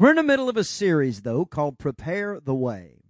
[0.00, 3.02] We're in the middle of a series, though, called Prepare the Way.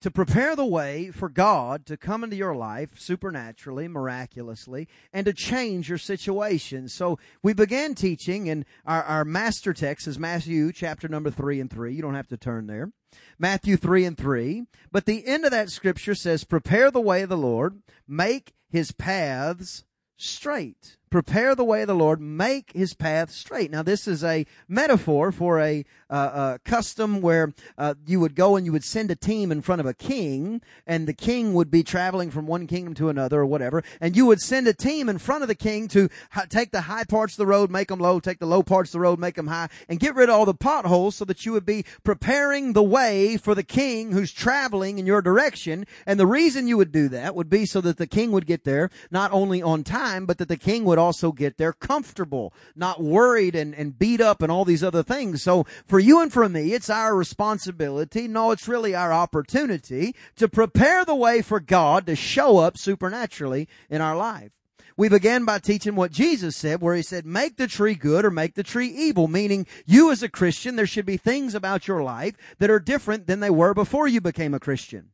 [0.00, 5.34] To prepare the way for God to come into your life supernaturally, miraculously, and to
[5.34, 6.88] change your situation.
[6.88, 11.70] So we began teaching, and our, our master text is Matthew chapter number 3 and
[11.70, 11.94] 3.
[11.94, 12.92] You don't have to turn there.
[13.38, 14.64] Matthew 3 and 3.
[14.90, 18.90] But the end of that scripture says, Prepare the way of the Lord, make his
[18.90, 19.84] paths
[20.16, 23.70] straight prepare the way of the Lord, make his path straight.
[23.70, 28.54] Now, this is a metaphor for a, uh, a custom where uh, you would go
[28.54, 31.70] and you would send a team in front of a king, and the king would
[31.70, 35.08] be traveling from one kingdom to another or whatever, and you would send a team
[35.08, 36.10] in front of the king to
[36.50, 38.92] take the high parts of the road, make them low, take the low parts of
[38.92, 41.52] the road, make them high, and get rid of all the potholes so that you
[41.52, 45.86] would be preparing the way for the king who's traveling in your direction.
[46.04, 48.64] And the reason you would do that would be so that the king would get
[48.64, 53.02] there not only on time, but that the king would also get there comfortable, not
[53.02, 55.42] worried and, and beat up and all these other things.
[55.42, 58.28] So for you and for me, it's our responsibility.
[58.28, 63.68] No, it's really our opportunity to prepare the way for God to show up supernaturally
[63.88, 64.50] in our life.
[64.98, 68.30] We began by teaching what Jesus said, where he said, make the tree good or
[68.30, 72.02] make the tree evil, meaning you as a Christian, there should be things about your
[72.02, 75.10] life that are different than they were before you became a Christian.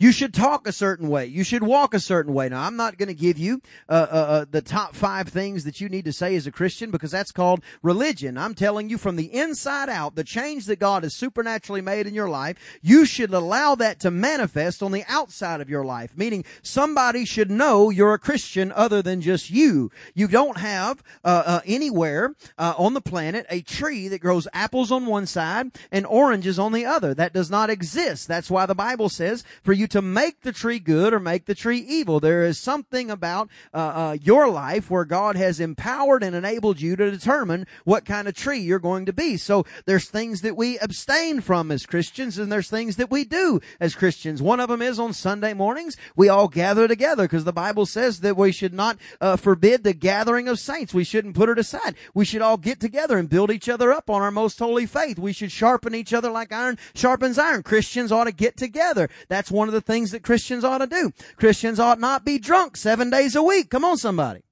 [0.00, 1.26] You should talk a certain way.
[1.26, 2.48] You should walk a certain way.
[2.48, 5.78] Now, I'm not going to give you uh, uh, uh, the top five things that
[5.78, 8.38] you need to say as a Christian because that's called religion.
[8.38, 12.14] I'm telling you from the inside out, the change that God has supernaturally made in
[12.14, 16.16] your life, you should allow that to manifest on the outside of your life.
[16.16, 19.90] Meaning, somebody should know you're a Christian other than just you.
[20.14, 24.90] You don't have uh, uh anywhere uh, on the planet a tree that grows apples
[24.90, 27.12] on one side and oranges on the other.
[27.12, 28.28] That does not exist.
[28.28, 31.54] That's why the Bible says for you to make the tree good or make the
[31.54, 32.20] tree evil.
[32.20, 36.96] There is something about uh, uh, your life where God has empowered and enabled you
[36.96, 39.36] to determine what kind of tree you're going to be.
[39.36, 43.60] So there's things that we abstain from as Christians, and there's things that we do
[43.78, 44.40] as Christians.
[44.42, 48.20] One of them is on Sunday mornings we all gather together because the Bible says
[48.20, 50.94] that we should not uh, forbid the gathering of saints.
[50.94, 51.94] We shouldn't put it aside.
[52.14, 55.18] We should all get together and build each other up on our most holy faith.
[55.18, 57.62] We should sharpen each other like iron sharpens iron.
[57.62, 59.08] Christians ought to get together.
[59.28, 61.12] That's one of the the things that Christians ought to do.
[61.36, 63.70] Christians ought not be drunk seven days a week.
[63.70, 64.42] Come on, somebody.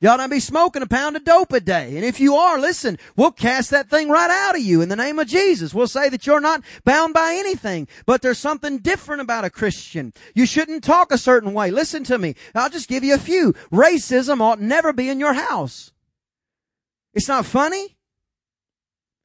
[0.00, 1.94] You ought not be smoking a pound of dope a day.
[1.94, 4.96] And if you are, listen, we'll cast that thing right out of you in the
[4.96, 5.74] name of Jesus.
[5.74, 10.14] We'll say that you're not bound by anything, but there's something different about a Christian.
[10.34, 11.70] You shouldn't talk a certain way.
[11.70, 12.34] Listen to me.
[12.54, 13.52] I'll just give you a few.
[13.70, 15.92] Racism ought never be in your house.
[17.12, 17.98] It's not funny.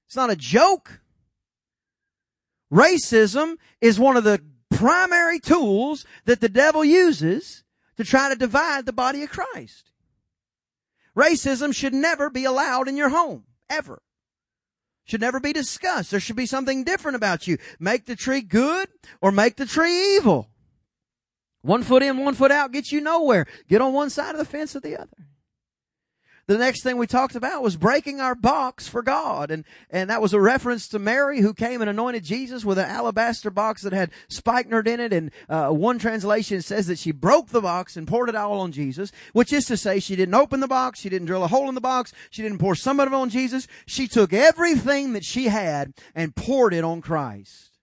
[0.07, 0.99] It's not a joke.
[2.75, 7.63] Racism is one of the primary tools that the devil uses
[7.95, 9.91] to try to divide the body of Christ.
[11.15, 14.01] Racism should never be allowed in your home, ever.
[15.05, 16.11] Should never be discussed.
[16.11, 17.57] There should be something different about you.
[17.79, 18.89] Make the tree good
[19.21, 20.49] or make the tree evil.
[21.61, 23.47] One foot in, one foot out gets you nowhere.
[23.69, 25.27] Get on one side of the fence or the other.
[26.47, 29.50] The next thing we talked about was breaking our box for God.
[29.50, 32.85] And, and that was a reference to Mary who came and anointed Jesus with an
[32.85, 35.11] alabaster box that had spikenard in it.
[35.11, 38.72] And, uh, one translation says that she broke the box and poured it all on
[38.72, 41.00] Jesus, which is to say she didn't open the box.
[41.00, 42.13] She didn't drill a hole in the box.
[42.29, 43.67] She didn't pour some of it on Jesus.
[43.88, 47.74] She took everything that she had and poured it on Christ.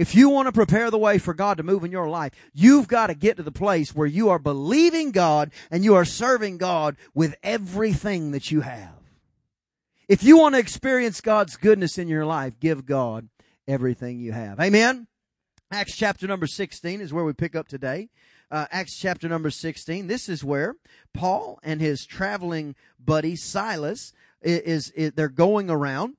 [0.00, 2.88] If you want to prepare the way for God to move in your life, you've
[2.88, 6.56] got to get to the place where you are believing God and you are serving
[6.56, 8.94] God with everything that you have.
[10.08, 13.28] If you want to experience God's goodness in your life, give God
[13.68, 14.58] everything you have.
[14.58, 15.06] Amen.
[15.70, 18.08] Acts chapter number 16 is where we pick up today.
[18.50, 20.06] Uh, Acts chapter number 16.
[20.06, 20.76] This is where
[21.12, 26.16] Paul and his traveling buddy Silas is, is, is they're going around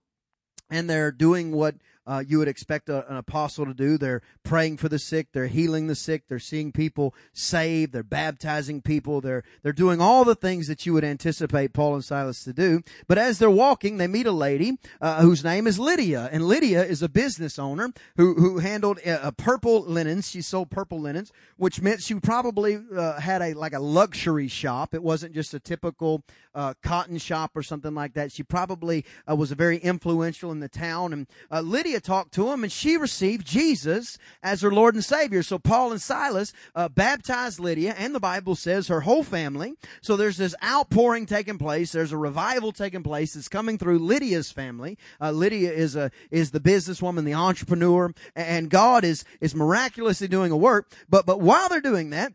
[0.69, 3.97] and they're doing what uh, you would expect a, an apostle to do.
[3.97, 5.27] They're praying for the sick.
[5.33, 6.23] They're healing the sick.
[6.27, 7.93] They're seeing people saved.
[7.93, 9.21] They're baptizing people.
[9.21, 12.81] They're, they're doing all the things that you would anticipate Paul and Silas to do.
[13.07, 16.29] But as they're walking, they meet a lady, uh, whose name is Lydia.
[16.31, 20.29] And Lydia is a business owner who, who handled a, a purple linens.
[20.29, 24.93] She sold purple linens, which meant she probably, uh, had a, like a luxury shop.
[24.93, 26.23] It wasn't just a typical,
[26.55, 28.31] uh, cotton shop or something like that.
[28.31, 31.13] She probably, uh, was a very influential in the town.
[31.13, 35.03] And, uh, Lydia Lydia talked to him and she received Jesus as her Lord and
[35.03, 35.43] Savior.
[35.43, 39.73] So Paul and Silas uh, baptized Lydia and the Bible says her whole family.
[40.01, 41.91] So there's this outpouring taking place.
[41.91, 44.97] There's a revival taking place that's coming through Lydia's family.
[45.19, 50.53] Uh, Lydia is a, is the businesswoman, the entrepreneur, and God is, is miraculously doing
[50.53, 50.93] a work.
[51.09, 52.31] But, but while they're doing that,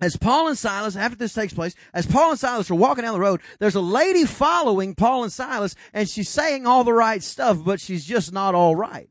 [0.00, 3.14] as Paul and Silas, after this takes place, as Paul and Silas are walking down
[3.14, 7.22] the road, there's a lady following Paul and Silas and she's saying all the right
[7.22, 9.08] stuff, but she's just not all right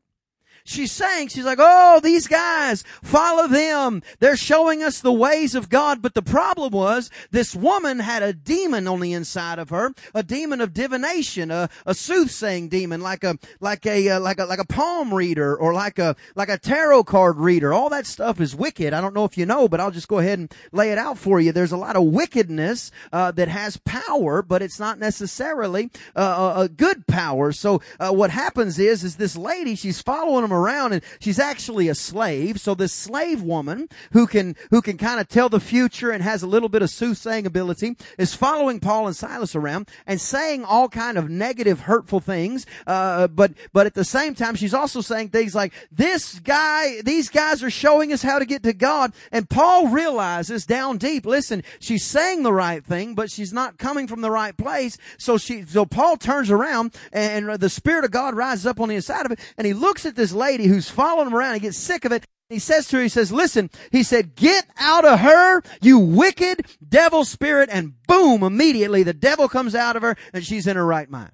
[0.64, 4.02] she's saying, she's like, oh, these guys, follow them.
[4.18, 6.02] They're showing us the ways of God.
[6.02, 10.22] But the problem was this woman had a demon on the inside of her, a
[10.22, 14.58] demon of divination, a, a soothsaying demon, like a, like a, uh, like a, like
[14.58, 17.72] a palm reader or like a, like a tarot card reader.
[17.72, 18.92] All that stuff is wicked.
[18.92, 21.18] I don't know if you know, but I'll just go ahead and lay it out
[21.18, 21.52] for you.
[21.52, 26.60] There's a lot of wickedness, uh, that has power, but it's not necessarily, uh, a,
[26.62, 27.52] a good power.
[27.52, 31.88] So, uh, what happens is, is this lady, she's following them around and she's actually
[31.88, 32.60] a slave.
[32.60, 36.42] So this slave woman who can, who can kind of tell the future and has
[36.42, 40.88] a little bit of soothsaying ability is following Paul and Silas around and saying all
[40.88, 42.66] kind of negative, hurtful things.
[42.86, 47.28] Uh, but, but at the same time, she's also saying things like, this guy, these
[47.28, 49.12] guys are showing us how to get to God.
[49.32, 54.06] And Paul realizes down deep, listen, she's saying the right thing, but she's not coming
[54.06, 54.98] from the right place.
[55.18, 58.96] So she, so Paul turns around and the Spirit of God rises up on the
[58.96, 61.54] inside of it and he looks at this lady who's following him around.
[61.54, 62.24] He gets sick of it.
[62.48, 66.66] He says to her, he says, listen, he said, get out of her, you wicked
[66.86, 67.68] devil spirit.
[67.70, 71.30] And boom, immediately the devil comes out of her and she's in her right mind.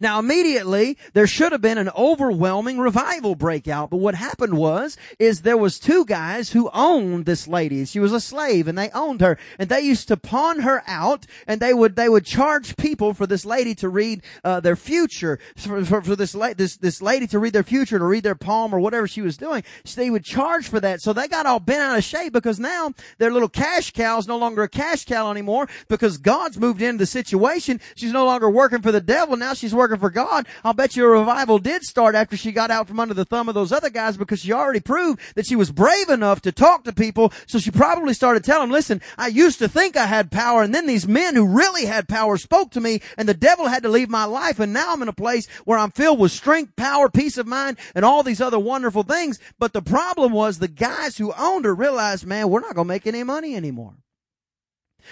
[0.00, 5.42] Now immediately there should have been an overwhelming revival breakout, but what happened was, is
[5.42, 7.84] there was two guys who owned this lady.
[7.84, 11.26] She was a slave and they owned her and they used to pawn her out
[11.46, 15.38] and they would, they would charge people for this lady to read, uh, their future,
[15.56, 18.34] for, for, for this, la- this, this lady to read their future, to read their
[18.34, 19.62] palm or whatever she was doing.
[19.84, 21.00] So they would charge for that.
[21.00, 24.28] So they got all bent out of shape because now their little cash cow is
[24.28, 27.80] no longer a cash cow anymore because God's moved into the situation.
[27.94, 29.36] She's no longer working for the devil.
[29.36, 32.50] Now she's working working for God, I'll bet you a revival did start after she
[32.50, 35.46] got out from under the thumb of those other guys because she already proved that
[35.46, 37.32] she was brave enough to talk to people.
[37.46, 40.74] So she probably started telling them, listen, I used to think I had power and
[40.74, 43.88] then these men who really had power spoke to me and the devil had to
[43.88, 47.08] leave my life and now I'm in a place where I'm filled with strength, power,
[47.08, 49.38] peace of mind and all these other wonderful things.
[49.56, 52.92] But the problem was the guys who owned her realized, man, we're not going to
[52.92, 53.94] make any money anymore.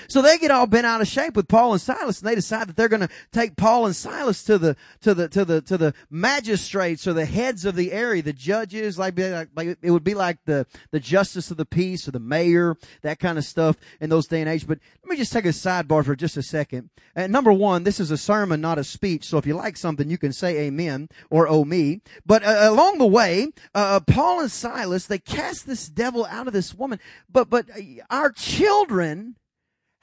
[0.09, 2.69] So they get all bent out of shape with Paul and Silas and they decide
[2.69, 5.79] that they're going to take Paul and Silas to the, to the, to the, to
[5.79, 9.19] the magistrates or the heads of the area, the judges, like,
[9.55, 13.19] like, it would be like the, the justice of the peace or the mayor, that
[13.19, 14.67] kind of stuff in those day and age.
[14.67, 16.91] But let me just take a sidebar for just a second.
[17.15, 19.25] And number one, this is a sermon, not a speech.
[19.25, 22.01] So if you like something, you can say amen or oh me.
[22.27, 26.53] But uh, along the way, uh, Paul and Silas, they cast this devil out of
[26.53, 26.99] this woman.
[27.31, 27.81] But, but uh,
[28.11, 29.37] our children,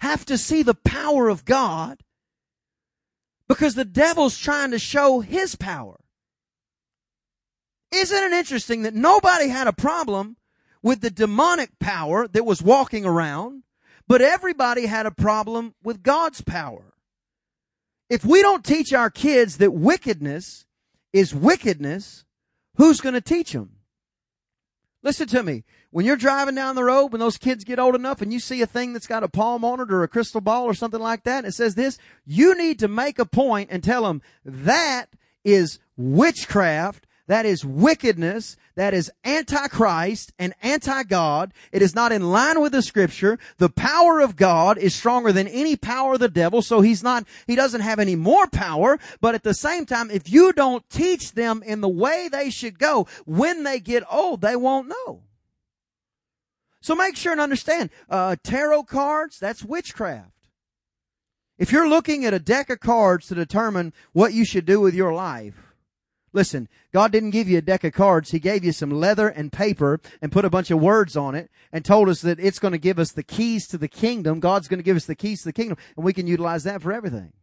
[0.02, 2.02] have to see the power of God
[3.48, 6.00] because the devil's trying to show his power.
[7.92, 10.38] Isn't it interesting that nobody had a problem
[10.82, 13.62] with the demonic power that was walking around,
[14.08, 16.94] but everybody had a problem with God's power?
[18.10, 20.66] If we don't teach our kids that wickedness
[21.14, 22.26] is wickedness,
[22.78, 23.74] who's going to teach them?
[25.04, 25.64] Listen to me.
[25.92, 28.62] When you're driving down the road, when those kids get old enough and you see
[28.62, 31.24] a thing that's got a palm on it or a crystal ball or something like
[31.24, 35.08] that, and it says this, you need to make a point and tell them that
[35.44, 38.58] is witchcraft that is wickedness.
[38.76, 41.54] That is antichrist and anti-God.
[41.72, 43.40] It is not in line with the scripture.
[43.58, 46.62] The power of God is stronger than any power of the devil.
[46.62, 49.00] So he's not, he doesn't have any more power.
[49.22, 52.78] But at the same time, if you don't teach them in the way they should
[52.78, 55.22] go, when they get old, they won't know.
[56.82, 60.32] So make sure and understand, uh, tarot cards, that's witchcraft.
[61.58, 64.96] If you're looking at a deck of cards to determine what you should do with
[64.96, 65.72] your life,
[66.34, 68.32] Listen, God didn't give you a deck of cards.
[68.32, 71.52] He gave you some leather and paper and put a bunch of words on it
[71.74, 74.40] and told us that it's going to give us the keys to the kingdom.
[74.40, 76.82] God's going to give us the keys to the kingdom and we can utilize that
[76.82, 77.34] for everything.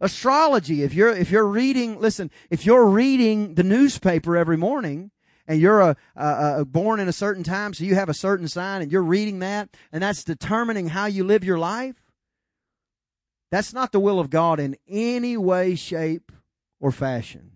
[0.00, 5.12] Astrology, if you're, if you're reading, listen, if you're reading the newspaper every morning
[5.46, 8.48] and you're a, a, a born in a certain time, so you have a certain
[8.48, 11.96] sign and you're reading that and that's determining how you live your life,
[13.50, 16.32] that's not the will of God in any way, shape,
[16.80, 17.52] or fashion.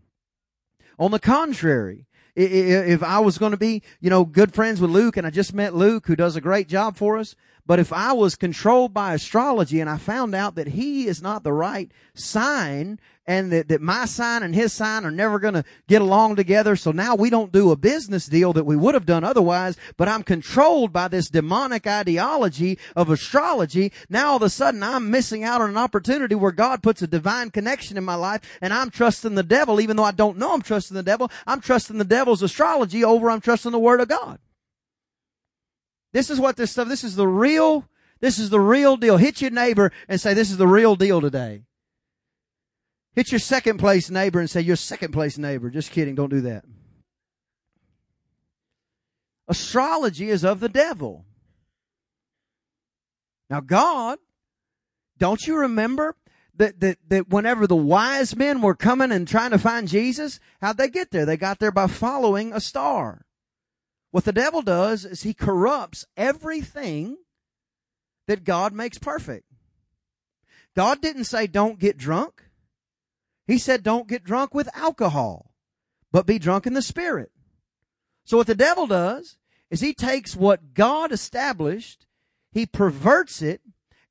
[0.99, 5.17] On the contrary, if I was going to be, you know, good friends with Luke
[5.17, 7.35] and I just met Luke who does a great job for us,
[7.69, 11.45] but if I was controlled by astrology and I found out that he is not
[11.45, 15.65] the right sign and that, that my sign and his sign are never going to
[15.87, 16.77] get along together.
[16.77, 20.09] So now we don't do a business deal that we would have done otherwise, but
[20.09, 23.93] I'm controlled by this demonic ideology of astrology.
[24.09, 27.07] Now all of a sudden I'm missing out on an opportunity where God puts a
[27.07, 30.55] divine connection in my life and I'm trusting the devil, even though I don't know
[30.55, 31.31] I'm trusting the devil.
[31.47, 34.39] I'm trusting the devil's astrology over I'm trusting the word of God.
[36.13, 37.89] This is what this stuff, this is the real,
[38.21, 39.17] this is the real deal.
[39.17, 41.63] Hit your neighbor and say, this is the real deal today.
[43.15, 45.71] Hit your second place neighbor and say, your second place neighbor.
[45.71, 46.15] Just kidding.
[46.15, 46.65] Don't do that.
[49.49, 51.25] Astrology is of the devil.
[53.51, 54.19] Now God,
[55.19, 56.17] don't you remember
[56.55, 60.77] that, that, that whenever the wise men were coming and trying to find Jesus, how'd
[60.77, 61.25] they get there?
[61.25, 63.25] They got there by following a star.
[64.11, 67.19] What the devil does is he corrupts everything
[68.27, 69.45] that God makes perfect.
[70.75, 72.45] God didn't say don't get drunk.
[73.47, 75.53] He said don't get drunk with alcohol,
[76.13, 77.33] but be drunk in the spirit.
[78.25, 79.39] So what the devil does
[79.71, 82.07] is he takes what God established,
[82.53, 83.63] he perverts it,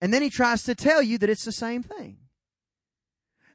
[0.02, 2.18] and then he tries to tell you that it's the same thing.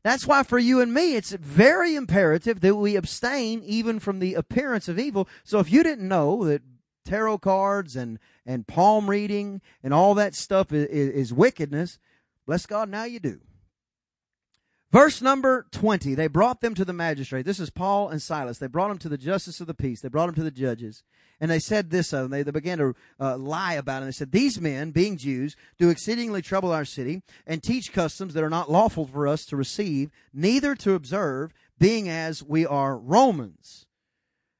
[0.04, 4.34] That's why for you and me, it's very imperative that we abstain even from the
[4.34, 5.28] appearance of evil.
[5.44, 6.62] So if you didn't know that
[7.04, 11.98] tarot cards and, and palm reading and all that stuff is, is wickedness,
[12.46, 13.40] bless God, now you do.
[14.92, 17.46] Verse number 20, they brought them to the magistrate.
[17.46, 18.58] This is Paul and Silas.
[18.58, 20.02] They brought them to the justice of the peace.
[20.02, 21.02] They brought them to the judges.
[21.40, 22.30] And they said this of them.
[22.30, 24.06] They, they began to uh, lie about it.
[24.06, 28.44] They said, These men, being Jews, do exceedingly trouble our city and teach customs that
[28.44, 33.86] are not lawful for us to receive, neither to observe, being as we are Romans.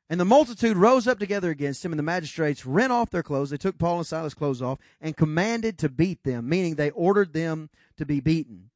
[0.08, 3.50] And the multitude rose up together against him, and the magistrates rent off their clothes.
[3.50, 7.34] They took Paul and Silas' clothes off and commanded to beat them, meaning they ordered
[7.34, 8.70] them to be beaten.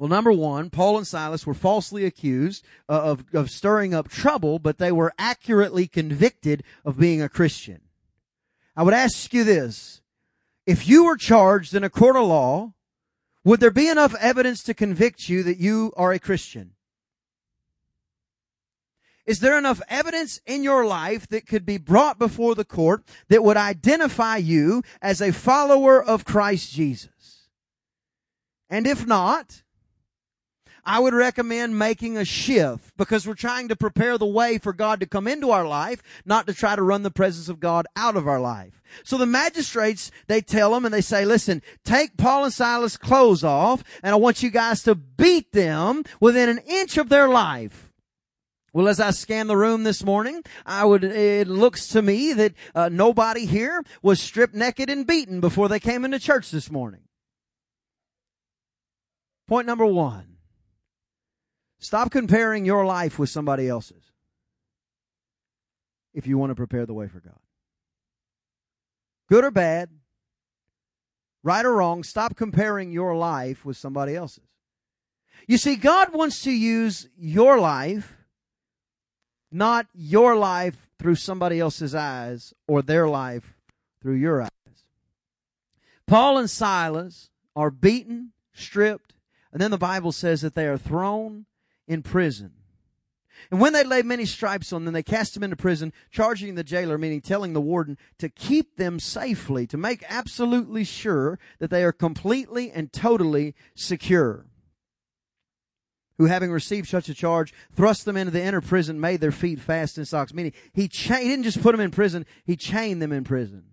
[0.00, 4.58] Well, number one, Paul and Silas were falsely accused uh, of, of stirring up trouble,
[4.58, 7.82] but they were accurately convicted of being a Christian.
[8.74, 10.00] I would ask you this.
[10.64, 12.72] If you were charged in a court of law,
[13.44, 16.72] would there be enough evidence to convict you that you are a Christian?
[19.26, 23.44] Is there enough evidence in your life that could be brought before the court that
[23.44, 27.50] would identify you as a follower of Christ Jesus?
[28.70, 29.60] And if not,
[30.84, 35.00] I would recommend making a shift because we're trying to prepare the way for God
[35.00, 38.16] to come into our life, not to try to run the presence of God out
[38.16, 38.82] of our life.
[39.04, 43.44] So the magistrates, they tell them and they say, listen, take Paul and Silas clothes
[43.44, 47.92] off and I want you guys to beat them within an inch of their life.
[48.72, 52.54] Well, as I scan the room this morning, I would, it looks to me that
[52.74, 57.00] uh, nobody here was stripped naked and beaten before they came into church this morning.
[59.48, 60.29] Point number one.
[61.80, 64.12] Stop comparing your life with somebody else's
[66.12, 67.38] if you want to prepare the way for God.
[69.28, 69.88] Good or bad,
[71.42, 74.44] right or wrong, stop comparing your life with somebody else's.
[75.46, 78.14] You see, God wants to use your life,
[79.50, 83.54] not your life through somebody else's eyes or their life
[84.02, 84.50] through your eyes.
[86.06, 89.14] Paul and Silas are beaten, stripped,
[89.52, 91.46] and then the Bible says that they are thrown
[91.90, 92.52] in prison.
[93.50, 96.62] And when they laid many stripes on them, they cast them into prison, charging the
[96.62, 101.82] jailer, meaning telling the warden, to keep them safely, to make absolutely sure that they
[101.82, 104.46] are completely and totally secure.
[106.18, 109.58] Who, having received such a charge, thrust them into the inner prison, made their feet
[109.58, 110.32] fast in stocks.
[110.32, 113.64] Meaning, he, cha- he didn't just put them in prison, he chained them in prison.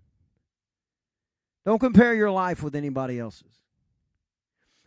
[1.64, 3.60] Don't compare your life with anybody else's.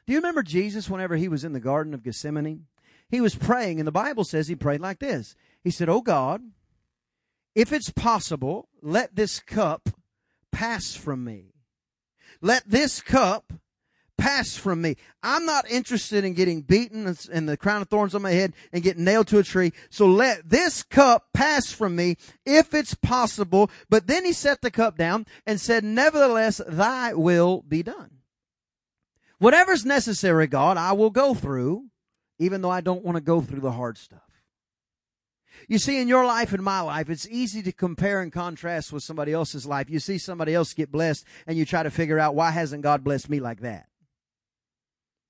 [0.06, 2.66] Do you remember Jesus whenever he was in the Garden of Gethsemane?
[3.12, 5.36] He was praying, and the Bible says he prayed like this.
[5.64, 6.42] He said, Oh God,
[7.54, 9.90] if it's possible, let this cup
[10.54, 11.54] pass from me.
[12.42, 13.52] Let this cup
[14.18, 14.96] pass from me.
[15.22, 18.84] I'm not interested in getting beaten and the crown of thorns on my head and
[18.84, 19.74] getting nailed to a tree.
[19.90, 22.16] So let this cup pass from me
[22.46, 23.70] if it's possible.
[23.90, 28.20] But then he set the cup down and said, nevertheless, thy will be done.
[29.40, 31.91] Whatever's necessary, God, I will go through
[32.42, 34.20] even though I don't want to go through the hard stuff.
[35.68, 39.04] You see, in your life and my life, it's easy to compare and contrast with
[39.04, 39.92] somebody else's life.
[39.92, 43.04] You see somebody else get blessed and you try to figure out why hasn't God
[43.04, 43.86] blessed me like that?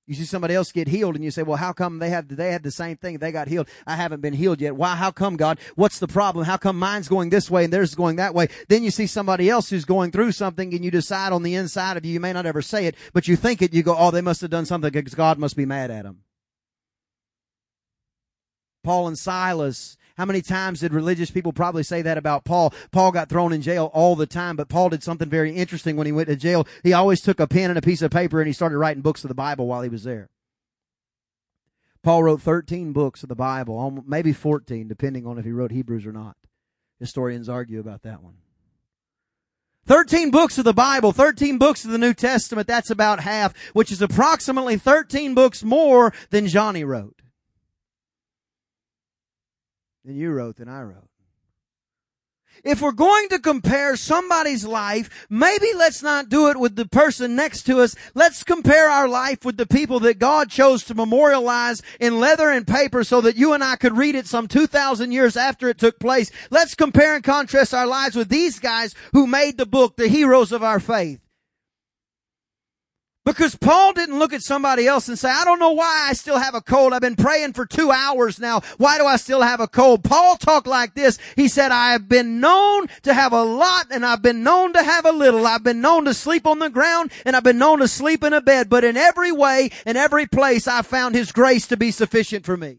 [0.06, 2.50] You see somebody else get healed and you say, well, how come they have, they
[2.50, 3.18] had the same thing?
[3.18, 3.68] They got healed.
[3.86, 4.74] I haven't been healed yet.
[4.74, 4.96] Why?
[4.96, 5.58] How come God?
[5.76, 6.46] What's the problem?
[6.46, 8.48] How come mine's going this way and theirs is going that way?
[8.68, 11.98] Then you see somebody else who's going through something and you decide on the inside
[11.98, 14.10] of you, you may not ever say it, but you think it, you go, oh,
[14.10, 16.22] they must have done something because God must be mad at them.
[18.82, 19.96] Paul and Silas.
[20.16, 22.74] How many times did religious people probably say that about Paul?
[22.90, 26.06] Paul got thrown in jail all the time, but Paul did something very interesting when
[26.06, 26.66] he went to jail.
[26.82, 29.24] He always took a pen and a piece of paper and he started writing books
[29.24, 30.28] of the Bible while he was there.
[32.02, 36.04] Paul wrote 13 books of the Bible, maybe 14, depending on if he wrote Hebrews
[36.04, 36.36] or not.
[36.98, 38.34] Historians argue about that one.
[39.86, 43.90] 13 books of the Bible, 13 books of the New Testament, that's about half, which
[43.90, 47.21] is approximately 13 books more than Johnny wrote.
[50.04, 51.08] Than you wrote, than I wrote
[52.64, 57.34] if we're going to compare somebody's life, maybe let's not do it with the person
[57.34, 57.96] next to us.
[58.14, 62.66] Let's compare our life with the people that God chose to memorialize in leather and
[62.66, 65.98] paper so that you and I could read it some 2,000 years after it took
[65.98, 66.30] place.
[66.50, 70.52] Let's compare and contrast our lives with these guys who made the book, the heroes
[70.52, 71.21] of our faith.
[73.24, 76.38] Because Paul didn't look at somebody else and say, I don't know why I still
[76.38, 76.92] have a cold.
[76.92, 78.62] I've been praying for two hours now.
[78.78, 80.02] Why do I still have a cold?
[80.02, 81.18] Paul talked like this.
[81.36, 84.82] He said, I have been known to have a lot and I've been known to
[84.82, 85.46] have a little.
[85.46, 88.32] I've been known to sleep on the ground and I've been known to sleep in
[88.32, 88.68] a bed.
[88.68, 92.56] But in every way, in every place, I found his grace to be sufficient for
[92.56, 92.78] me.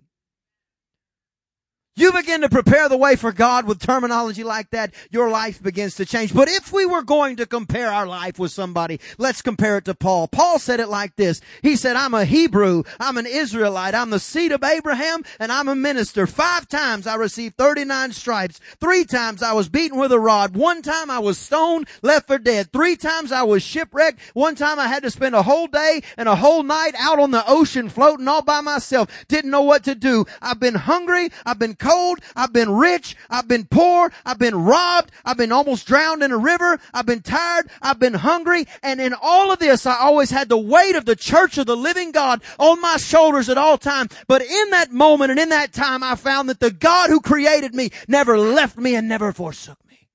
[1.95, 5.93] You begin to prepare the way for God with terminology like that, your life begins
[5.95, 6.33] to change.
[6.33, 9.93] But if we were going to compare our life with somebody, let's compare it to
[9.93, 10.27] Paul.
[10.27, 11.39] Paul said it like this.
[11.61, 15.67] He said, I'm a Hebrew, I'm an Israelite, I'm the seed of Abraham, and I'm
[15.67, 16.25] a minister.
[16.25, 18.59] Five times I received 39 stripes.
[18.79, 20.55] Three times I was beaten with a rod.
[20.55, 22.71] One time I was stoned, left for dead.
[22.73, 24.19] Three times I was shipwrecked.
[24.33, 27.29] One time I had to spend a whole day and a whole night out on
[27.29, 29.11] the ocean floating all by myself.
[29.27, 30.25] Didn't know what to do.
[30.41, 31.29] I've been hungry.
[31.45, 32.19] I've been cold.
[32.35, 33.15] I've been rich.
[33.29, 34.11] I've been poor.
[34.25, 35.11] I've been robbed.
[35.25, 36.79] I've been almost drowned in a river.
[36.93, 37.69] I've been tired.
[37.81, 38.65] I've been hungry.
[38.81, 41.75] And in all of this, I always had the weight of the church of the
[41.75, 44.11] living God on my shoulders at all times.
[44.27, 47.75] But in that moment and in that time, I found that the God who created
[47.75, 50.09] me never left me and never forsook me.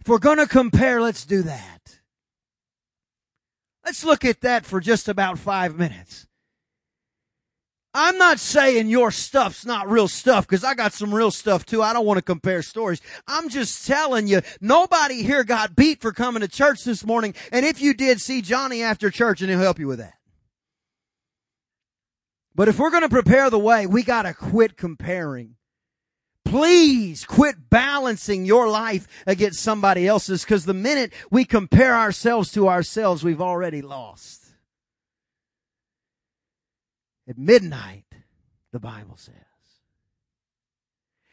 [0.00, 1.98] If we're going to compare, let's do that.
[3.84, 6.26] Let's look at that for just about five minutes.
[7.96, 11.80] I'm not saying your stuff's not real stuff because I got some real stuff too.
[11.80, 13.00] I don't want to compare stories.
[13.28, 17.34] I'm just telling you, nobody here got beat for coming to church this morning.
[17.52, 20.14] And if you did, see Johnny after church and he'll help you with that.
[22.56, 25.54] But if we're going to prepare the way, we got to quit comparing.
[26.44, 32.68] Please quit balancing your life against somebody else's because the minute we compare ourselves to
[32.68, 34.43] ourselves, we've already lost.
[37.28, 38.06] At midnight,
[38.72, 39.34] the Bible says.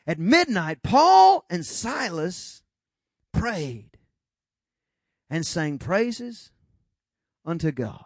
[0.08, 2.64] At midnight, Paul and Silas
[3.32, 3.98] prayed
[5.30, 6.52] and sang praises
[7.46, 8.06] unto God.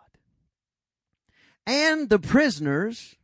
[1.66, 3.16] And the prisoners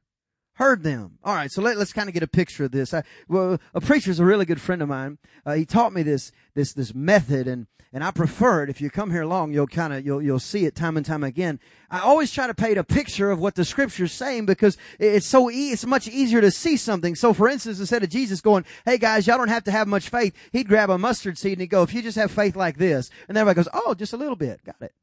[0.55, 1.17] heard them.
[1.23, 2.93] All right, so let, us kind of get a picture of this.
[2.93, 5.17] I, well, a preacher is a really good friend of mine.
[5.45, 8.69] Uh, he taught me this this this method, and and I prefer it.
[8.69, 11.23] If you come here long, you'll kind of you'll you'll see it time and time
[11.23, 11.59] again.
[11.89, 15.49] I always try to paint a picture of what the scripture's saying because it's so
[15.49, 17.15] e- it's much easier to see something.
[17.15, 20.09] So, for instance, instead of Jesus going, "Hey guys, y'all don't have to have much
[20.09, 22.77] faith," he'd grab a mustard seed and he'd go, "If you just have faith like
[22.77, 24.93] this," and everybody goes, "Oh, just a little bit, got it."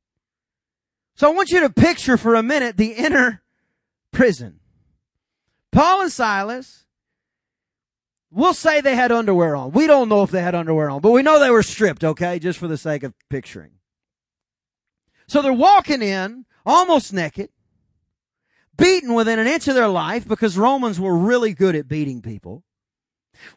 [1.14, 3.42] So I want you to picture for a minute the inner
[4.12, 4.60] prison.
[5.72, 6.84] Paul and Silas
[8.30, 9.72] We'll say they had underwear on.
[9.72, 12.38] We don't know if they had underwear on, but we know they were stripped, okay,
[12.38, 13.72] just for the sake of picturing.
[15.26, 17.50] So they're walking in almost naked,
[18.76, 22.64] beaten within an inch of their life because Romans were really good at beating people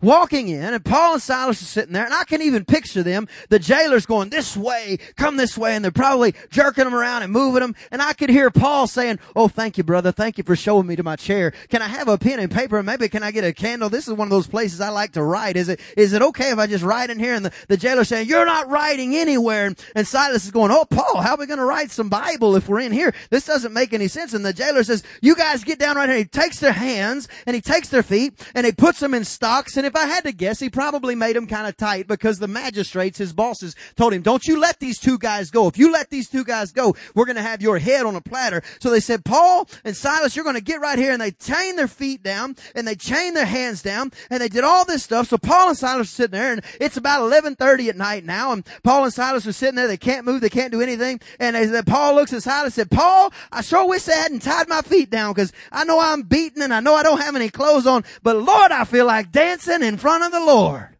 [0.02, 3.28] walking in and Paul and Silas are sitting there and I can even picture them.
[3.50, 5.76] The jailer's going this way, come this way.
[5.76, 7.76] And they're probably jerking them around and moving them.
[7.91, 10.12] And I could hear Paul saying, Oh, thank you, brother.
[10.12, 11.54] Thank you for showing me to my chair.
[11.70, 12.82] Can I have a pen and paper?
[12.84, 13.89] Maybe can I get a candle?
[13.89, 15.58] This is one of those places I like to write.
[15.58, 17.34] Is it, is it okay if I just write in here?
[17.34, 19.67] And the, the jailer's saying, you're not writing anywhere.
[19.67, 22.56] And, and Silas is going, Oh, Paul, how are we going to write some Bible
[22.56, 23.13] if we're in here?
[23.30, 24.34] This doesn't make any sense.
[24.34, 26.17] And the jailer says, you guys get down right here.
[26.17, 29.71] He takes their hands and he takes their feet and he puts them in stocks
[29.78, 32.48] and if I had to guess, he probably made them kind of tight because the
[32.48, 35.68] magistrates, his bosses, told him, don't you let these two guys go.
[35.68, 38.22] If you let these two guys go, we're going to have your head on a
[38.22, 38.62] platter.
[38.80, 41.12] So they said, Paul and Silas, you're going to get right here.
[41.12, 44.64] And they chained their feet down and they chained their hands down and they did
[44.64, 45.28] all this stuff.
[45.28, 48.52] So Paul and Silas are sitting there and it's about 1130 at night now.
[48.52, 49.88] And Paul and Silas are sitting there.
[49.88, 50.42] They can't move.
[50.42, 51.20] They can't do anything.
[51.40, 54.14] And they uh, said, Paul looks at Silas and said, Paul, I sure wish I
[54.14, 57.22] hadn't tied my feet down because I know I'm beaten and I know I don't
[57.22, 60.97] have any clothes on, but Lord, I feel like dancing in front of the Lord.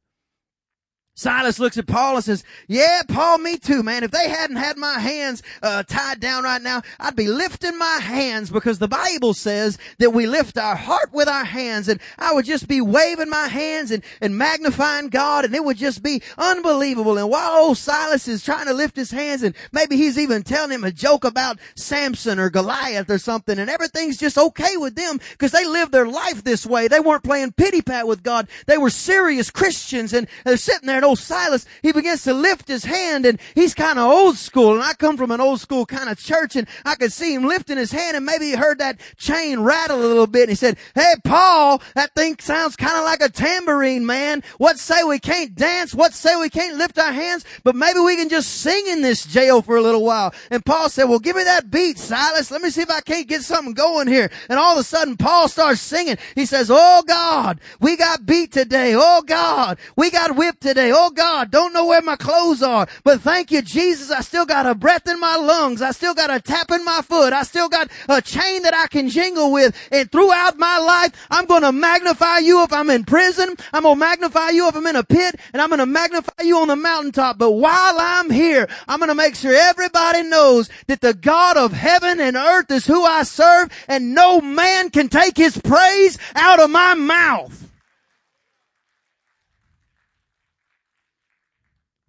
[1.14, 4.04] Silas looks at Paul and says, yeah, Paul, me too, man.
[4.04, 8.00] If they hadn't had my hands uh, tied down right now, I'd be lifting my
[8.02, 12.34] hands because the Bible says that we lift our heart with our hands and I
[12.34, 16.22] would just be waving my hands and, and magnifying God and it would just be
[16.38, 17.18] unbelievable.
[17.18, 20.72] And while old Silas is trying to lift his hands and maybe he's even telling
[20.72, 25.20] him a joke about Samson or Goliath or something and everything's just okay with them
[25.32, 26.88] because they lived their life this way.
[26.88, 28.48] They weren't playing pity pat with God.
[28.66, 32.70] They were serious Christians and they're sitting there and old Silas, he begins to lift
[32.70, 34.76] his hand and he's kind of old school.
[34.76, 37.44] And I come from an old school kind of church and I could see him
[37.44, 40.44] lifting his hand and maybe he heard that chain rattle a little bit.
[40.44, 44.42] And he said, Hey, Paul, that thing sounds kind of like a tambourine, man.
[44.58, 45.94] What say we can't dance?
[45.94, 47.44] What say we can't lift our hands?
[47.66, 50.34] But maybe we can just sing in this jail for a little while.
[50.50, 52.52] And Paul said, well, give me that beat, Silas.
[52.52, 54.32] Let me see if I can't get something going here.
[54.48, 56.18] And all of a sudden, Paul starts singing.
[56.36, 58.94] He says, Oh God, we got beat today.
[58.96, 60.91] Oh God, we got whipped today.
[60.94, 62.88] Oh God, don't know where my clothes are.
[63.04, 64.12] But thank you, Jesus.
[64.12, 65.82] I still got a breath in my lungs.
[65.82, 67.34] I still got a tap in my foot.
[67.34, 69.76] I still got a chain that I can jingle with.
[69.92, 73.56] And throughout my life, I'm going to magnify you if I'm in prison.
[73.74, 75.36] I'm going to magnify you if I'm in a pit.
[75.54, 77.38] And I'm going to magnify you on the mountaintop.
[77.38, 81.74] But while I'm here, I'm going to make sure everybody knows that the God of
[81.74, 86.60] heaven and earth is who I serve and no man can take his praise out
[86.60, 87.61] of my mouth.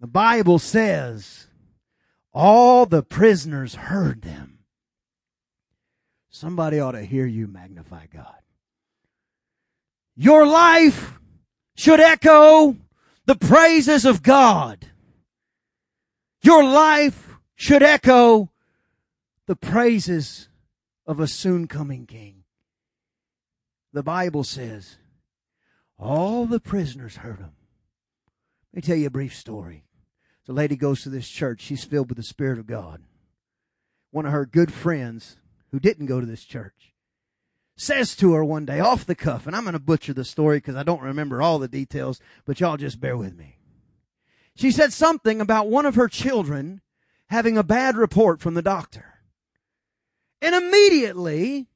[0.03, 1.47] The Bible says
[2.33, 4.59] all the prisoners heard them.
[6.29, 8.35] Somebody ought to hear you magnify God.
[10.17, 11.17] Your life
[11.77, 12.75] should echo
[13.27, 14.87] the praises of God.
[16.41, 18.51] Your life should echo
[19.47, 20.49] the praises
[21.07, 22.43] of a soon coming king.
[23.93, 24.97] The Bible says,
[25.97, 27.53] all the prisoners heard him.
[28.73, 29.85] Let me tell you a brief story.
[30.45, 31.61] The lady goes to this church.
[31.61, 33.01] She's filled with the Spirit of God.
[34.11, 35.37] One of her good friends
[35.71, 36.93] who didn't go to this church
[37.75, 40.57] says to her one day off the cuff, and I'm going to butcher the story
[40.57, 43.57] because I don't remember all the details, but y'all just bear with me.
[44.55, 46.81] She said something about one of her children
[47.27, 49.15] having a bad report from the doctor.
[50.41, 51.67] And immediately,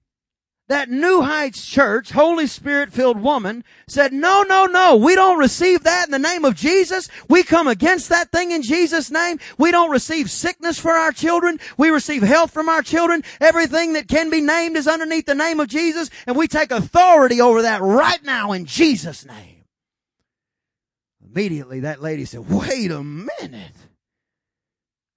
[0.68, 5.84] that New Heights church, Holy Spirit filled woman said, no, no, no, we don't receive
[5.84, 7.08] that in the name of Jesus.
[7.30, 9.40] We come against that thing in Jesus' name.
[9.58, 11.60] We don't receive sickness for our children.
[11.78, 13.24] We receive health from our children.
[13.40, 16.10] Everything that can be named is underneath the name of Jesus.
[16.26, 19.64] And we take authority over that right now in Jesus' name.
[21.24, 23.74] Immediately that lady said, wait a minute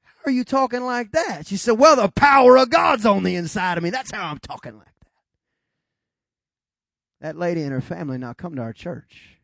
[0.04, 1.46] How are you talking like that?
[1.46, 3.90] She said, well, the power of God's on the inside of me.
[3.90, 4.89] That's how I'm talking like
[7.20, 7.36] that.
[7.36, 9.38] Lady and her family now come to our church.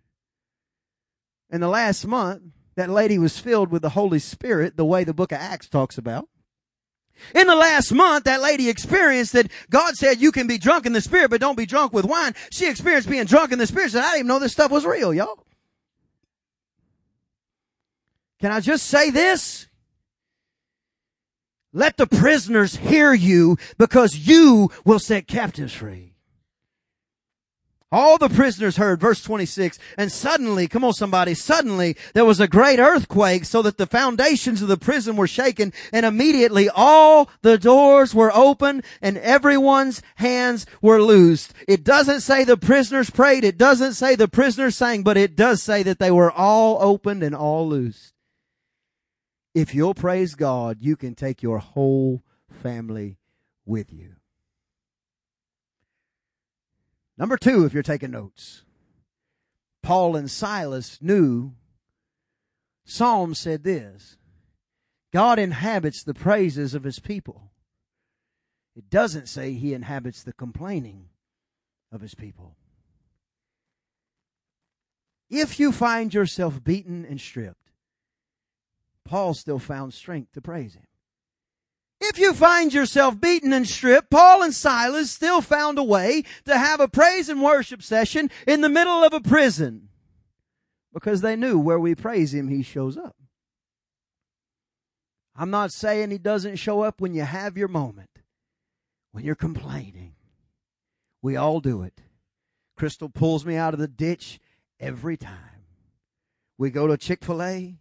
[1.51, 2.43] In the last month,
[2.77, 5.97] that lady was filled with the Holy Spirit, the way the book of Acts talks
[5.97, 6.29] about.
[7.35, 10.93] In the last month, that lady experienced that God said you can be drunk in
[10.93, 12.35] the Spirit, but don't be drunk with wine.
[12.51, 13.93] She experienced being drunk in the Spirit.
[13.93, 15.43] Said, I didn't even know this stuff was real, y'all.
[18.41, 19.67] Can I just say this?
[21.73, 26.16] Let the prisoners hear you because you will set captives free.
[27.93, 32.49] All the prisoners heard, verse 26, and suddenly, come on somebody, suddenly there was a
[32.49, 37.57] great earthquake so that the foundations of the prison were shaken and immediately all the
[37.57, 41.55] doors were open and everyone's hands were loosed.
[41.69, 45.63] It doesn't say the prisoners prayed, it doesn't say the prisoners sang, but it does
[45.63, 48.15] say that they were all opened and all loosed.
[49.55, 53.19] If you'll praise God, you can take your whole family
[53.65, 54.16] with you.
[57.19, 58.65] Number two, if you're taking notes,
[59.83, 61.55] Paul and Silas knew
[62.85, 64.17] Psalm said this
[65.13, 67.51] God inhabits the praises of his people.
[68.77, 71.09] It doesn't say he inhabits the complaining
[71.91, 72.57] of his people.
[75.31, 77.71] If you find yourself beaten and stripped,
[79.05, 80.87] Paul still found strength to praise him.
[82.01, 86.57] If you find yourself beaten and stripped, Paul and Silas still found a way to
[86.57, 89.89] have a praise and worship session in the middle of a prison
[90.93, 93.17] because they knew where we praise him, he shows up.
[95.35, 98.21] I'm not saying he doesn't show up when you have your moment,
[99.13, 100.15] when you're complaining.
[101.21, 102.01] We all do it.
[102.77, 104.39] Crystal pulls me out of the ditch
[104.81, 105.65] every time.
[106.57, 107.77] We go to Chick fil A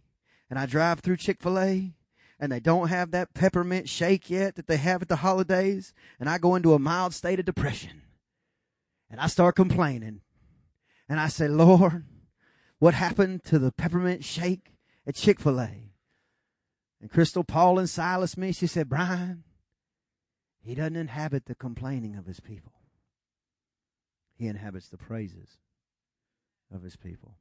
[0.50, 1.94] and I drive through Chick fil A
[2.38, 6.28] and they don't have that peppermint shake yet that they have at the holidays, and
[6.28, 8.02] I go into a mild state of depression.
[9.10, 10.20] And I start complaining.
[11.08, 12.04] And I say, Lord,
[12.78, 14.72] what happened to the peppermint shake
[15.06, 15.90] at Chick fil A?
[17.00, 19.44] And Crystal, Paul, and Silas, me, she said, Brian,
[20.60, 22.72] he doesn't inhabit the complaining of his people.
[24.34, 25.58] He inhabits the praises
[26.74, 27.36] of his people.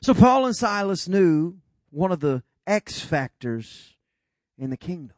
[0.00, 1.56] So Paul and Silas knew
[1.90, 3.94] one of the X factors
[4.58, 5.16] in the kingdom.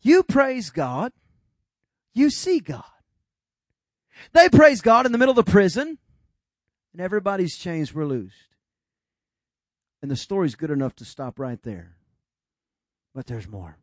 [0.00, 1.12] You praise God,
[2.14, 2.84] you see God.
[4.32, 5.98] They praise God in the middle of the prison,
[6.92, 8.36] and everybody's chains were loosed.
[10.00, 11.96] And the story's good enough to stop right there.
[13.14, 13.78] But there's more.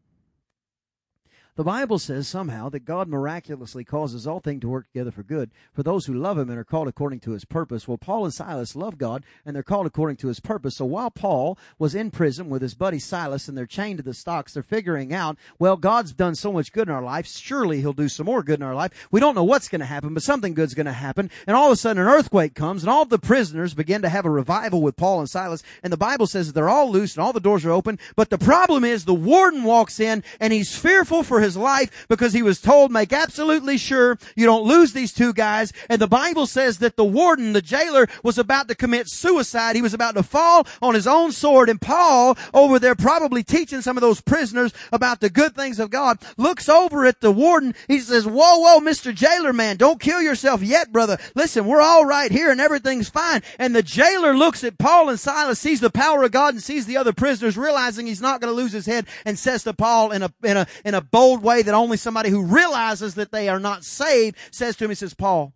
[1.57, 5.51] The Bible says somehow that God miraculously causes all things to work together for good
[5.73, 7.89] for those who love Him and are called according to His purpose.
[7.89, 10.77] Well, Paul and Silas love God and they're called according to His purpose.
[10.77, 14.13] So while Paul was in prison with his buddy Silas and they're chained to the
[14.13, 17.27] stocks, they're figuring out, well, God's done so much good in our life.
[17.27, 19.09] Surely He'll do some more good in our life.
[19.11, 21.29] We don't know what's going to happen, but something good's going to happen.
[21.45, 24.25] And all of a sudden an earthquake comes and all the prisoners begin to have
[24.25, 25.63] a revival with Paul and Silas.
[25.83, 27.99] And the Bible says that they're all loose and all the doors are open.
[28.15, 32.34] But the problem is the warden walks in and he's fearful for his life because
[32.34, 35.73] he was told, make absolutely sure you don't lose these two guys.
[35.89, 39.75] And the Bible says that the warden, the jailer, was about to commit suicide.
[39.75, 41.69] He was about to fall on his own sword.
[41.69, 45.89] And Paul, over there probably teaching some of those prisoners about the good things of
[45.89, 47.73] God, looks over at the warden.
[47.88, 49.13] He says, whoa, whoa, Mr.
[49.13, 51.17] Jailer man, don't kill yourself yet, brother.
[51.36, 53.41] Listen, we're all right here and everything's fine.
[53.58, 56.86] And the jailer looks at Paul and Silas, sees the power of God and sees
[56.86, 60.12] the other prisoners, realizing he's not going to lose his head and says to Paul
[60.12, 63.49] in a, in a, in a bold way that only somebody who realizes that they
[63.49, 65.53] are not saved says to him, he says, Paul,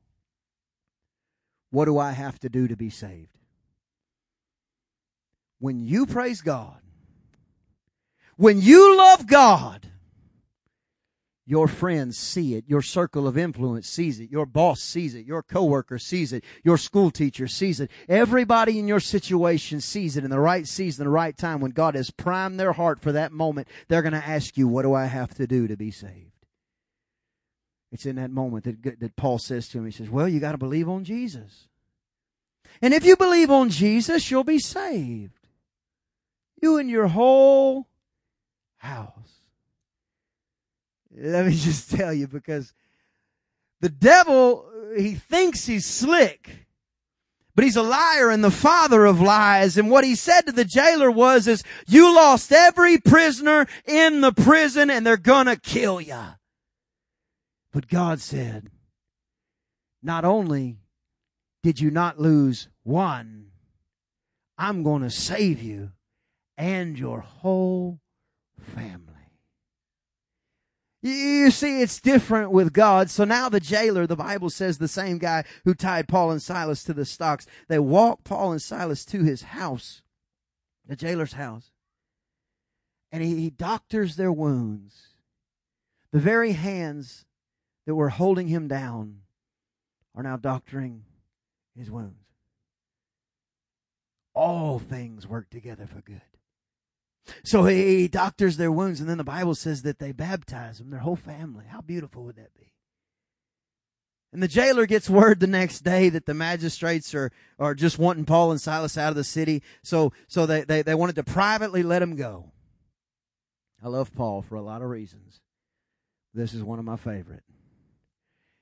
[1.72, 3.38] what do I have to do to be saved?
[5.60, 6.80] When you praise God,
[8.38, 9.88] when you love God,
[11.48, 12.66] your friends see it.
[12.68, 14.32] Your circle of influence sees it.
[14.32, 15.26] Your boss sees it.
[15.26, 16.44] Your coworker sees it.
[16.64, 17.92] Your school teacher sees it.
[18.10, 21.62] Everybody in your situation sees it in the right season, the right time.
[21.62, 24.82] When God has primed their heart for that moment, they're going to ask you, what
[24.82, 26.32] do I have to do to be saved?
[27.92, 30.54] It's in that moment that, that Paul says to him, he says, well, you got
[30.54, 31.68] to believe on Jesus.
[32.82, 35.48] And if you believe on Jesus, you'll be saved.
[36.60, 37.88] You and your whole
[38.78, 39.45] house.
[41.18, 42.74] Let me just tell you because
[43.82, 46.68] the devil, he thinks he's slick,
[47.56, 49.78] but he's a liar and the father of lies.
[49.78, 54.34] And what he said to the jailer was, is you lost every prisoner in the
[54.34, 56.22] prison and they're gonna kill you.
[57.72, 58.70] But God said,
[60.02, 60.80] not only
[61.64, 63.48] did you not lose one,
[64.58, 65.92] I'm to save you
[66.58, 68.00] and your whole
[68.76, 69.15] family.
[71.06, 73.12] You see, it's different with God.
[73.12, 76.84] So now the jailer, the Bible says the same guy who tied Paul and Silas
[76.86, 80.02] to the stocks, they walk Paul and Silas to his house,
[80.88, 81.70] the jailer's house,
[83.12, 85.10] and he, he doctors their wounds.
[86.12, 87.26] The very hands
[87.86, 89.20] that were holding him down
[90.16, 91.04] are now doctoring
[91.78, 92.26] his wounds.
[94.34, 96.35] All things work together for good.
[97.44, 101.00] So he doctors their wounds, and then the Bible says that they baptize them, their
[101.00, 101.66] whole family.
[101.68, 102.74] How beautiful would that be?
[104.32, 108.26] And the jailer gets word the next day that the magistrates are, are just wanting
[108.26, 109.64] Paul and Silas out of the city.
[109.82, 112.52] So, so they, they, they wanted to privately let him go.
[113.82, 115.40] I love Paul for a lot of reasons.
[116.34, 117.44] This is one of my favorite.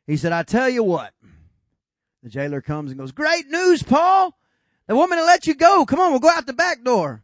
[0.06, 1.14] He said, I tell you what.
[2.22, 4.38] The jailer comes and goes, Great news, Paul.
[4.88, 5.86] Want me to let you go.
[5.86, 7.24] Come on, we'll go out the back door.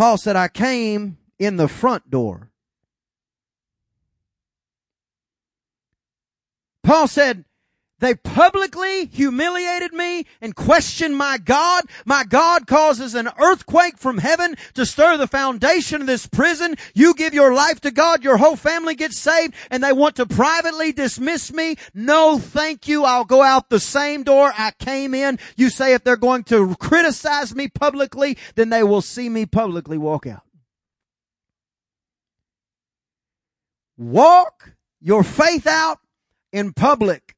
[0.00, 2.50] Paul said, I came in the front door.
[6.82, 7.44] Paul said,
[8.00, 11.84] they publicly humiliated me and questioned my God.
[12.04, 16.76] My God causes an earthquake from heaven to stir the foundation of this prison.
[16.94, 20.26] You give your life to God, your whole family gets saved, and they want to
[20.26, 21.76] privately dismiss me.
[21.94, 23.04] No, thank you.
[23.04, 25.38] I'll go out the same door I came in.
[25.56, 29.98] You say if they're going to criticize me publicly, then they will see me publicly
[29.98, 30.42] walk out.
[33.98, 35.98] Walk your faith out
[36.52, 37.36] in public.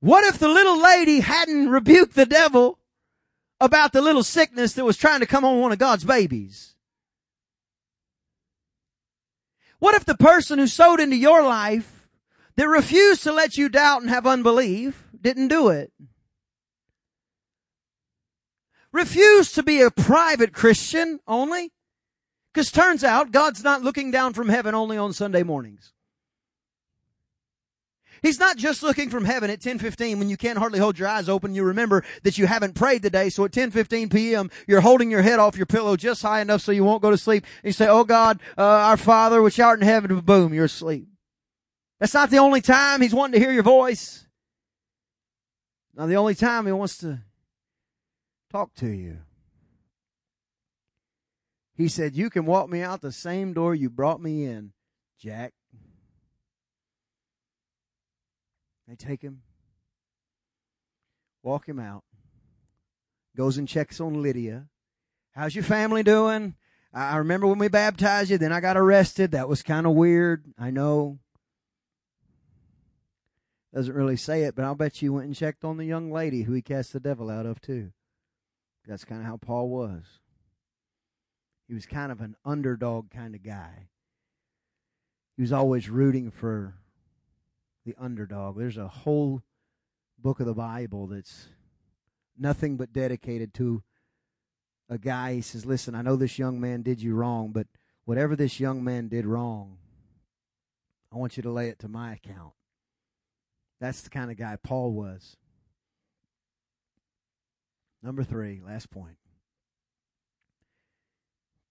[0.00, 2.78] What if the little lady hadn't rebuked the devil
[3.60, 6.74] about the little sickness that was trying to come on one of God's babies?
[9.80, 12.08] What if the person who sowed into your life
[12.56, 15.92] that refused to let you doubt and have unbelief didn't do it?
[18.90, 21.72] Refused to be a private Christian only?
[22.52, 25.92] Because turns out God's not looking down from heaven only on Sunday mornings.
[28.22, 31.28] He's not just looking from heaven at 10:15 when you can't hardly hold your eyes
[31.28, 31.54] open.
[31.54, 34.50] You remember that you haven't prayed today, so at 10:15 p.m.
[34.66, 37.18] you're holding your head off your pillow just high enough so you won't go to
[37.18, 37.44] sleep.
[37.62, 41.08] And you say, "Oh God, uh, our Father which art in heaven," boom, you're asleep.
[42.00, 44.26] That's not the only time He's wanting to hear your voice.
[45.94, 47.20] Not the only time He wants to
[48.50, 49.18] talk to you.
[51.74, 54.72] He said, "You can walk me out the same door you brought me in,
[55.18, 55.52] Jack."
[58.88, 59.42] They take him,
[61.42, 62.04] walk him out.
[63.36, 64.68] goes and checks on Lydia.
[65.32, 66.54] How's your family doing?
[66.92, 69.32] I remember when we baptized you, then I got arrested.
[69.32, 70.46] That was kind of weird.
[70.58, 71.18] I know.
[73.74, 76.42] Doesn't really say it, but I'll bet you went and checked on the young lady
[76.42, 77.92] who he cast the devil out of, too.
[78.86, 80.04] That's kind of how Paul was.
[81.68, 83.90] He was kind of an underdog kind of guy.
[85.36, 86.74] He was always rooting for
[87.88, 88.58] the underdog.
[88.58, 89.42] There's a whole
[90.18, 91.48] book of the Bible that's
[92.36, 93.82] nothing but dedicated to
[94.90, 95.34] a guy.
[95.34, 97.66] He says, Listen, I know this young man did you wrong, but
[98.04, 99.78] whatever this young man did wrong,
[101.10, 102.52] I want you to lay it to my account.
[103.80, 105.38] That's the kind of guy Paul was.
[108.02, 109.16] Number three, last point.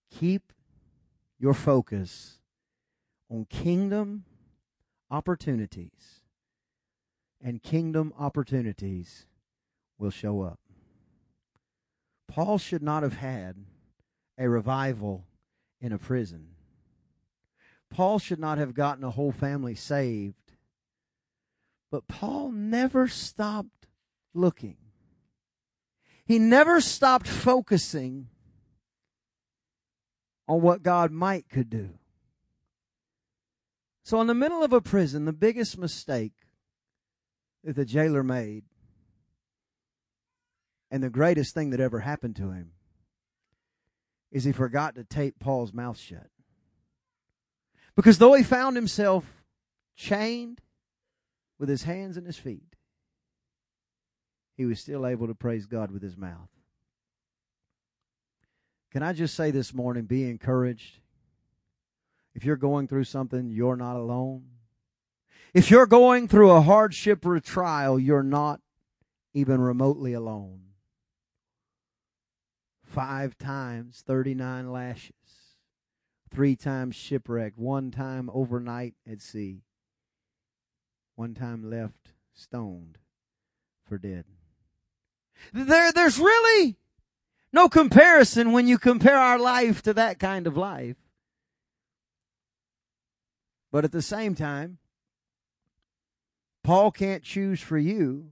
[0.10, 0.52] Keep
[1.38, 2.40] your focus
[3.30, 4.24] on kingdom
[5.10, 6.22] opportunities,
[7.42, 9.26] and kingdom opportunities
[9.98, 10.60] will show up.
[12.28, 13.56] Paul should not have had
[14.38, 15.26] a revival
[15.80, 16.50] in a prison.
[17.90, 20.36] Paul should not have gotten a whole family saved.
[21.90, 23.88] But Paul never stopped
[24.34, 24.78] looking.
[26.26, 28.28] He never stopped focusing
[30.48, 31.92] on what God might could do.
[34.08, 36.32] So, in the middle of a prison, the biggest mistake
[37.66, 38.64] that the jailer made,
[40.90, 42.72] and the greatest thing that ever happened to him,
[44.32, 46.30] is he forgot to tape Paul's mouth shut.
[47.98, 49.26] Because though he found himself
[49.98, 50.62] chained
[51.60, 52.78] with his hands and his feet,
[54.56, 56.48] he was still able to praise God with his mouth.
[58.90, 61.00] Can I just say this morning, be encouraged?
[62.38, 64.44] If you're going through something, you're not alone.
[65.56, 68.62] If you're going through a hardship or a trial, you're not
[69.34, 70.60] even remotely alone.
[72.84, 75.16] Five times, 39 lashes.
[76.30, 77.58] Three times shipwrecked.
[77.58, 79.64] One time overnight at sea.
[81.16, 83.00] One time left stoned
[83.84, 84.26] for dead.
[85.54, 86.78] There, there's really
[87.52, 90.98] no comparison when you compare our life to that kind of life.
[93.72, 94.78] But at the same time,
[96.64, 98.32] Paul can't choose for you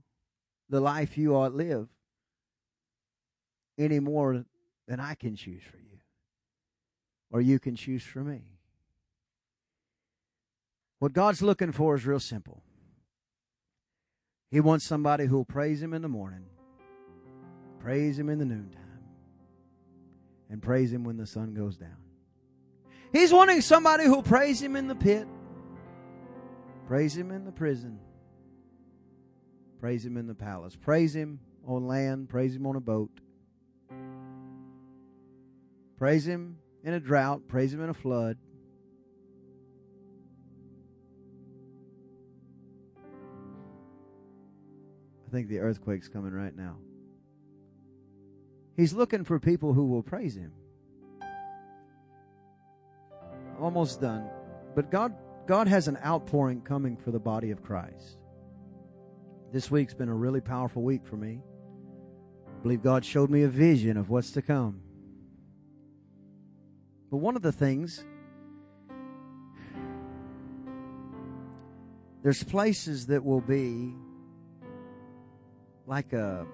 [0.68, 1.88] the life you ought to live
[3.78, 4.44] any more
[4.86, 5.98] than I can choose for you
[7.30, 8.42] or you can choose for me.
[10.98, 12.62] What God's looking for is real simple.
[14.50, 16.46] He wants somebody who will praise Him in the morning
[17.78, 18.82] Praise Him in the noontime.
[20.50, 22.05] And praise Him when the sun goes down.
[23.12, 25.26] He's wanting somebody who'll praise Him in the pit,
[26.86, 27.98] praise Him in the prison,
[29.80, 33.10] praise Him in the palace, praise Him on land, praise Him on a boat,
[35.98, 38.36] praise Him in a drought, praise Him in a flood.
[45.26, 46.76] I think the earthquake's coming right now.
[48.76, 50.52] He's looking for people who will praise him.
[53.60, 54.28] Almost done.
[54.74, 55.14] But God
[55.46, 58.18] God has an outpouring coming for the body of Christ.
[59.52, 61.40] This week's been a really powerful week for me.
[62.48, 64.80] I believe God showed me a vision of what's to come.
[67.10, 68.04] But one of the things
[72.22, 73.94] there's places that will be
[75.86, 76.44] like a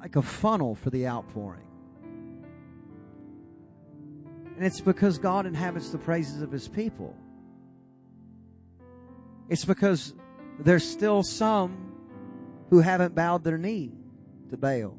[0.00, 1.65] like a funnel for the outpouring.
[4.56, 7.14] And it's because God inhabits the praises of his people.
[9.50, 10.14] It's because
[10.58, 11.92] there's still some
[12.70, 13.92] who haven't bowed their knee
[14.48, 14.98] to Baal.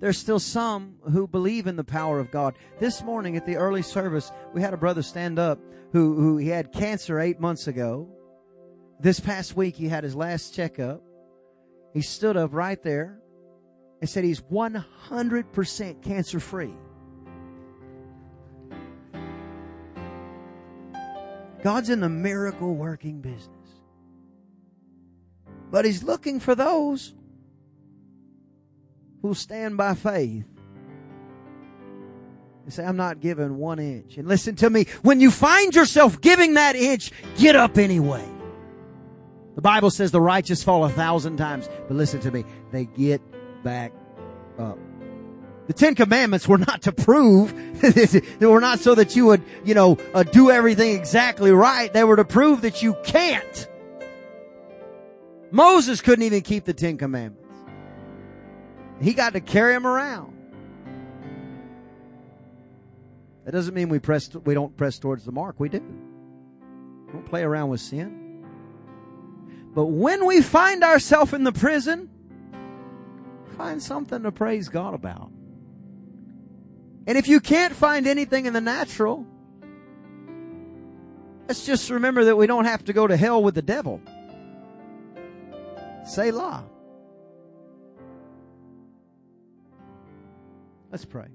[0.00, 2.58] There's still some who believe in the power of God.
[2.80, 5.58] This morning at the early service, we had a brother stand up
[5.92, 8.08] who, who he had cancer eight months ago.
[9.00, 11.02] This past week, he had his last checkup.
[11.94, 13.20] He stood up right there
[14.00, 16.74] and said he's 100% cancer free.
[21.62, 23.50] God's in the miracle working business.
[25.70, 27.14] But he's looking for those
[29.22, 30.44] who stand by faith
[32.64, 34.16] and say, I'm not giving one inch.
[34.16, 38.24] And listen to me, when you find yourself giving that inch, get up anyway.
[39.54, 43.22] The Bible says the righteous fall a thousand times, but listen to me, they get
[43.62, 43.92] back
[44.58, 44.78] up.
[45.66, 49.74] The Ten Commandments were not to prove, they were not so that you would, you
[49.74, 51.92] know, uh, do everything exactly right.
[51.92, 53.68] They were to prove that you can't.
[55.50, 57.42] Moses couldn't even keep the Ten Commandments.
[59.00, 60.32] He got to carry them around.
[63.44, 65.60] That doesn't mean we press we don't press towards the mark.
[65.60, 65.78] We do.
[67.12, 68.44] Don't play around with sin.
[69.72, 72.10] But when we find ourselves in the prison,
[73.56, 75.30] find something to praise God about.
[77.06, 79.24] And if you can't find anything in the natural,
[81.46, 84.00] let's just remember that we don't have to go to hell with the devil.
[86.04, 86.64] Selah.
[90.90, 91.28] Let's pray.